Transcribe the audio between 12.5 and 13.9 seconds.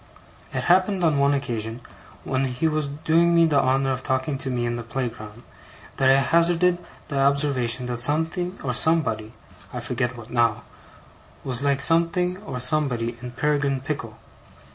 somebody in Peregrine